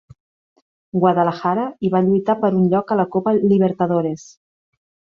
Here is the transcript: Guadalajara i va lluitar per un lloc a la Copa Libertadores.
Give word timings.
Guadalajara 1.03 1.67
i 1.89 1.93
va 1.97 2.03
lluitar 2.09 2.39
per 2.41 2.53
un 2.63 2.67
lloc 2.75 2.91
a 2.97 3.01
la 3.05 3.09
Copa 3.19 3.39
Libertadores. 3.55 4.29